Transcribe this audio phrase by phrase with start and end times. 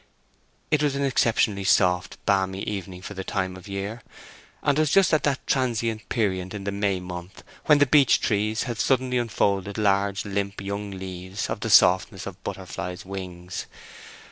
[0.71, 4.01] It was an exceptionally soft, balmy evening for the time of year,
[4.63, 9.19] which was just that transient period in the May month when beech trees have suddenly
[9.19, 13.67] unfolded large limp young leaves of the softness of butterflies' wings.